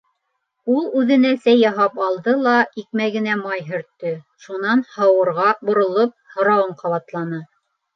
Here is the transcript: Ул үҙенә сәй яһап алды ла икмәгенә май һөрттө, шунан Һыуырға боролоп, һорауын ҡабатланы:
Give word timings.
Ул 0.75 0.87
үҙенә 1.01 1.33
сәй 1.43 1.59
яһап 1.65 1.99
алды 2.07 2.33
ла 2.49 2.55
икмәгенә 2.85 3.37
май 3.45 3.63
һөрттө, 3.71 4.17
шунан 4.49 4.85
Һыуырға 4.99 5.51
боролоп, 5.71 6.21
һорауын 6.37 6.79
ҡабатланы: 6.87 7.49